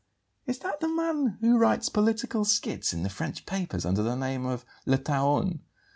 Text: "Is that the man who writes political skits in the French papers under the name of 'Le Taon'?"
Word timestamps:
"Is 0.47 0.57
that 0.57 0.79
the 0.79 0.87
man 0.87 1.37
who 1.41 1.59
writes 1.59 1.87
political 1.87 2.43
skits 2.43 2.91
in 2.91 3.03
the 3.03 3.07
French 3.09 3.45
papers 3.45 3.85
under 3.85 4.01
the 4.01 4.15
name 4.15 4.47
of 4.47 4.65
'Le 4.87 4.97
Taon'?" 4.97 5.59